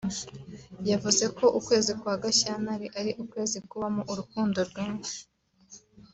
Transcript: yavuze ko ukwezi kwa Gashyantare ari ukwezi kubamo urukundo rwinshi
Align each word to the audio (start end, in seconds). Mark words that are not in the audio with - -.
yavuze 0.89 1.25
ko 1.37 1.45
ukwezi 1.59 1.91
kwa 1.99 2.13
Gashyantare 2.23 2.87
ari 2.99 3.11
ukwezi 3.23 3.57
kubamo 3.69 4.01
urukundo 4.11 4.59
rwinshi 4.69 5.17